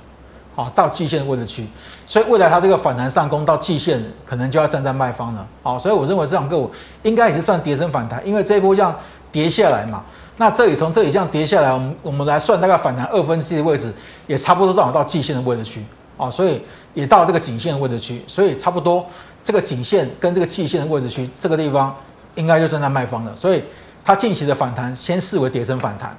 [0.56, 1.66] 好，到季线的位置区，
[2.06, 5.44] 所以未来它这个反弹上攻到季线，可能就要站在卖方了。
[5.62, 6.70] 好，所以我认为这档个股
[7.02, 8.94] 应该也是算跌升反弹，因为这一波这样
[9.32, 10.04] 跌下来嘛，
[10.36, 13.92] 那这里从这里这样跌下来，我们我们来算大概反弹二分之一的位置，
[14.28, 15.82] 也差不多到到季线的位置区。
[16.16, 16.62] 啊，所以
[16.94, 19.04] 也到这个颈线的位置区，所以差不多
[19.44, 21.94] 这个颈线跟这个季线的位置区这个地方，
[22.34, 23.36] 应该就正在卖方了。
[23.36, 23.62] 所以
[24.02, 26.16] 它近期的反弹先视为跌升反弹。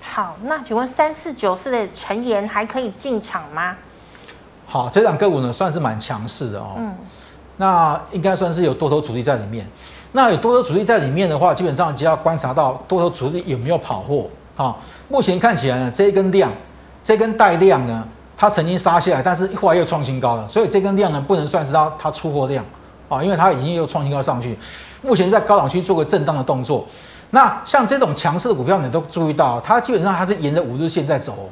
[0.00, 3.76] 好，那请问三四九四的陈岩还可以进场吗？
[4.66, 6.74] 好，这档个股呢算是蛮强势的哦。
[6.78, 6.94] 嗯，
[7.56, 9.66] 那应该算是有多头主力在里面。
[10.12, 14.28] 那有多头主力在里面的话，基本上就要观察到多头主力有没有跑货。
[14.56, 16.52] 好，目前看起来呢，这一根量，
[17.02, 18.06] 这根带量呢，
[18.40, 22.64] 它曾经杀下来，但是后来又创新高了，所以这根量呢不能算是它它出货量
[23.06, 24.58] 啊，因为它已经又创新高上去，
[25.02, 26.86] 目前在高档区做个震荡的动作。
[27.32, 31.50] 那像这种强势的股票，你都注意到，它基本上它是沿着五日线在走。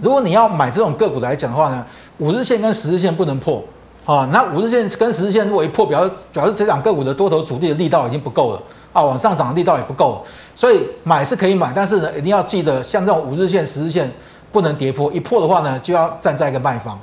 [0.00, 1.84] 如果你要买这种个股来讲的话呢，
[2.18, 3.60] 五日线跟十日线不能破
[4.06, 4.28] 啊。
[4.32, 10.22] 那五日线跟十日线如果一破，表示表示这两个股的多头主力的力道已经不够了啊，往上涨的力道也不够了。
[10.54, 14.08] 所以买是可以买，但是呢，一定要记得，像这种五日线、十日线
[14.50, 16.98] 不能跌破，一破的话呢，就要站在一个卖方。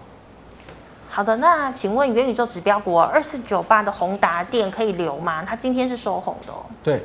[1.09, 5.43] 好的，那请问元宇宙指标股二四九八的宏达电可以留吗？
[5.43, 6.57] 它今天是收红的哦。
[6.83, 7.03] 对。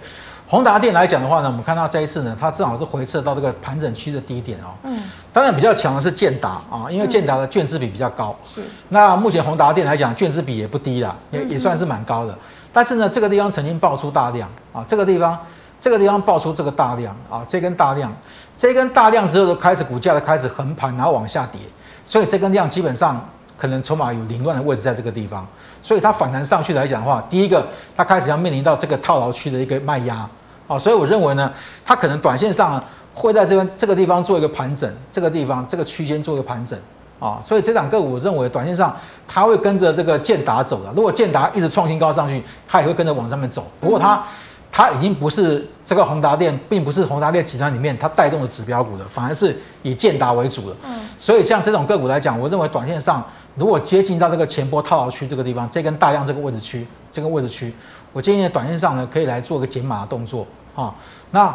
[0.49, 4.75] 宏达电来讲的话呢，我们看到这一次呢，它正好是回撤到这个盘整区的低点哦。
[4.83, 5.01] 嗯。
[5.33, 8.35] 当然比较强的是建达啊，因为建达的券资比比较高。
[8.45, 8.61] 是。
[8.89, 12.37] 那目前宏达电来讲，券资比也不低啦，也也算是蛮高的。
[12.73, 15.39] 但是呢，这个地方曾经爆出大量啊，这个地方
[15.81, 18.13] 这个地方爆出这个大量啊，这根大量，
[18.59, 21.61] 这根大量之后就开始股价的开始横盘，然后往下跌，
[22.05, 23.25] 所以这根量基本上
[23.57, 25.47] 可能筹码有凌乱的位置在这个地方，
[25.81, 27.67] 所以它反弹上去来讲的话，第一个
[27.97, 30.29] 它开始要面临到这个套牢区的一个卖压。
[30.69, 31.53] 啊，所以我认为呢，
[31.85, 32.81] 它可能短线上
[33.13, 36.79] 会在这边这个地方做一个盘整，这个地方这个区间做一个盘整
[37.19, 40.93] 啊，所以这档个股我认为短线上它会跟着这个建达走的。
[40.95, 43.67] 如果建达一直创新高上去，它也会跟着往上面走。
[43.81, 44.23] 不过它
[44.73, 50.77] 它已经不是这个宏达电，并不是宏达电集团里面它带动的指标股的，反而是以建达为主的。
[50.85, 53.25] 嗯，所以像这种个股来讲，我认为短线上
[53.57, 57.75] 如果接近到这个前波套牢区这个地方，这根大量这个位置区，这个位置区，
[58.13, 60.47] 我建议短线上呢可以来做个减码的动作。
[60.77, 60.95] 啊，
[61.33, 61.55] 那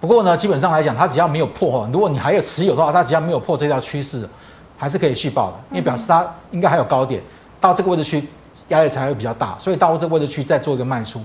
[0.00, 4.28] 不过呢，基本上来讲，它只要没有破哈，如果你还有持有的话，它只要没有破这条趋势，
[4.76, 7.22] 还是可以续报的，因为表示它应该还有高点，
[7.60, 8.28] 到这个位置区
[8.68, 11.22] 压力才会比较大，所以到这个位置区再做一个卖出。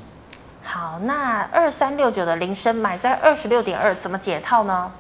[0.64, 4.92] 好，那二三六九的铃声买在二十六点二，怎么解套呢？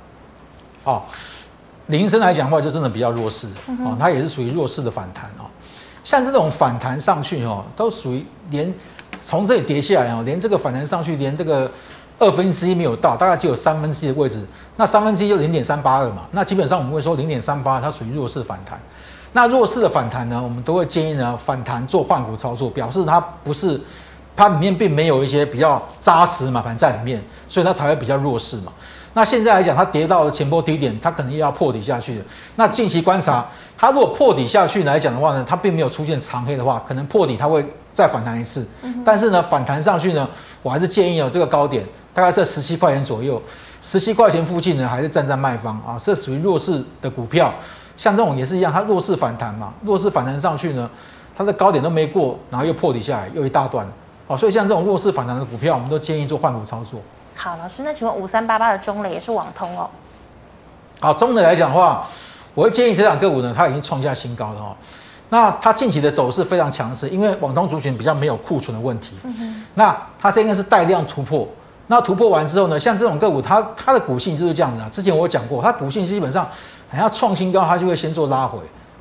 [0.84, 1.04] 哦，
[1.88, 5.46] 铃声来讲的话，就真的比较弱势、嗯、哦，它也是属于弱势的反弹哦。
[6.04, 8.74] 像这种反弹上去哦，都属于连
[9.22, 11.72] 从这里跌下来哦，连这个反弹上去，连这个
[12.18, 14.44] 二分之一没有到，大概只有三分之一的位置。
[14.78, 18.80] 那三分之一就零点三八二嘛，那基本上我们会说零点三八，它属于弱势反弹。
[19.32, 23.80] 那弱势的反弹呢，我们都会建议呢，反弹做换股操作，表示它不是。
[24.36, 28.72] 它里面并没有一些比较扎实的买盘在里面，所以它才会比较弱势嘛。
[29.14, 32.26] 那现在来讲，它跌到了前波低点，它可能又要破底下去了。
[32.56, 33.46] 那近期观察，
[33.78, 38.66] 它如果破底下去来讲的话呢，它并没有出现长黑的话，可能破底它会再反弹一次。
[39.04, 40.26] 但是呢，反弹上去呢，
[40.64, 43.42] 我还是建议有这个高点，大概在十七块钱左右，
[43.82, 46.00] 十七块钱附近呢，还是站在卖方啊。
[46.02, 47.54] 这属于弱势的股票，
[47.98, 50.90] 像这种也是一样，它弱势反弹嘛，弱势反弹上去呢，
[51.36, 53.86] 它的高点都没过，然后又破底下来，又一大段。
[54.32, 57.02] 好，所以像这种弱势反弹的股票，我们都建议做换股操作。
[57.36, 59.90] 好，老师，那请问五三八八的中磊也是网通哦。
[61.02, 62.08] 好，中磊来讲的话，
[62.54, 64.74] 我会建议这档个股呢，它已经创下新高了哦。
[65.28, 69.18] 那它近期的走势非常强势，因为网通族群比较没有库存的问题。
[69.24, 69.66] 嗯哼。
[69.74, 71.46] 那它这应该是带量突破。
[71.88, 74.88] 那突破完之后呢，像这种个股，它它的股性就是这样子啊。
[74.90, 76.50] 之前我讲过，它股性基本上，
[76.90, 78.60] 还要创新高，它就会先做拉回。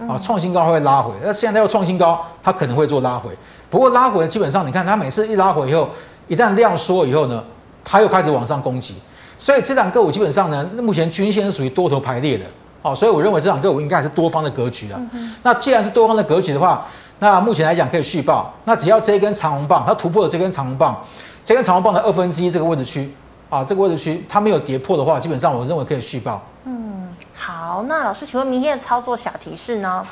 [0.08, 1.12] 啊，创新高会拉回。
[1.22, 3.30] 那现在要创新高，它可能会做拉回。
[3.70, 5.88] 不过拉回基本上，你看它每次一拉回以后，
[6.26, 7.42] 一旦量缩以后呢，
[7.84, 8.96] 它又开始往上攻击，
[9.38, 12.44] 所以这档个股基本上呢，目前均线是属于多头排列的，
[12.82, 15.00] 好，所以我认为这档个股应该还是多方的格局啊。
[15.44, 16.84] 那既然是多方的格局的话，
[17.20, 18.52] 那目前来讲可以续报。
[18.64, 20.98] 那只要这一根长红棒，它突破了这根长红棒，
[21.44, 23.14] 这根长红棒的二分之一这个位置区
[23.48, 26.42] 啊，这个位置区它没有跌破的话，基本上我认为可以续报。
[26.64, 30.04] 嗯，好，那老师，请问明天的操作小提示呢？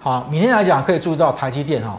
[0.00, 1.98] 好，明天来讲可以注意到台积电哈，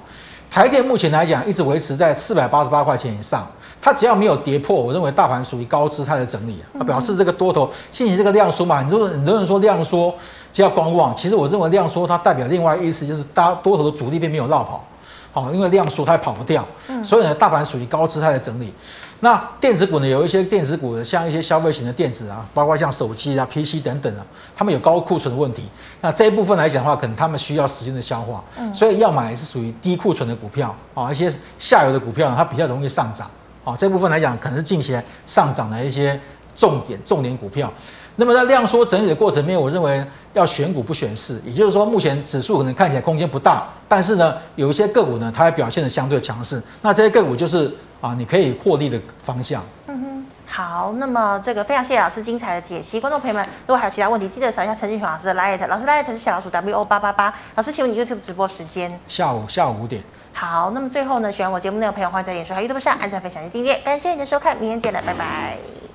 [0.49, 3.45] 台电目前来讲一直维持在四百八十八块钱以上，
[3.81, 10.13] 它只要没有跌破，我认为大盘属于高姿态的整理啊，表示这个多头，信息这个量缩嘛，很多人很多人说量缩
[10.53, 14.83] 就要观望，其实我认为量缩它代表另外意思就是大多头的主力并没有绕跑，
[15.31, 16.65] 好，因为量缩它也跑不掉，
[17.03, 18.73] 所以呢大盘属于高姿态的整理。
[19.21, 24.25] 那电子股呢，有一些电子股的，像一些消费型的电子啊，包括像手机啊、PC 等等啊，
[24.55, 25.63] 他们有高库存的问题。
[25.99, 33.29] 那这一部分来讲的话，可能他们需要时间的消化，嗯，所以要买是属于低库存的股票啊，一些下游的股票呢，它比较容易上涨
[33.65, 33.75] 啊。
[33.77, 36.17] 这部分来讲，可能是近期来上涨的一些
[36.55, 37.71] 重点重点股票。
[38.19, 46.61] 那么在量缩整理的过程面，我认为要选股不选市，也就是说，目前指数可能看起来空间不大，但是呢，有一些个股呢，它还表现的相对强势。
[46.81, 47.75] 那这些个股就是。
[48.01, 49.61] 啊，你可以获利的方向。
[49.87, 57.33] 嗯哼，好，那么这个非常谢谢老师精彩的解析，观众朋友们，如果还有其他问题，记得扫一下陈俊雄老师的 LINE，老师 LINE 是小老鼠 W O 八八八。
[57.55, 58.97] 老师，请问你 YouTube 直播时间？
[59.05, 60.01] 下午下午五点。
[60.31, 65.88] 好，那么最后呢，喜欢我节目内容的朋友，欢迎在脸书和 YouTube 上按赞、分享及订阅，感谢你的收看，明天见了，拜拜。